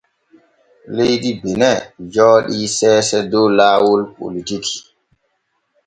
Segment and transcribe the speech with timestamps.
[0.95, 1.71] Leydi Bene
[2.13, 4.77] jooɗii seese dow laawol politiiki.